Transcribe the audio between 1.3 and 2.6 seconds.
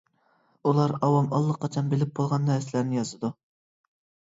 ئاللىقاچان بىلىپ بولغان